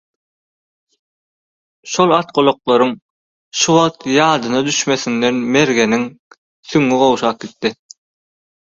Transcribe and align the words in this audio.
Şol 1.91 2.11
atgulaklaryň 2.19 2.93
şu 3.59 3.71
wagt 3.79 4.01
ýadyna 4.15 4.63
düşmesinden 4.71 5.41
mergeniň 5.59 6.11
süňňi 6.73 7.03
gowşap 7.05 7.39
gitdi. 7.47 7.77